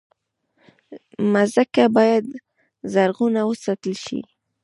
[1.33, 2.25] مځکه باید
[2.93, 4.19] زرغونه وساتل شي.